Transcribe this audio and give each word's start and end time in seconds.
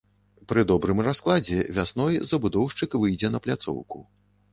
Пры 0.51 0.61
добрым 0.69 1.01
раскладзе 1.07 1.57
вясной 1.79 2.17
забудоўшчык 2.31 2.97
выйдзе 3.05 3.31
на 3.35 3.43
пляцоўку. 3.45 4.03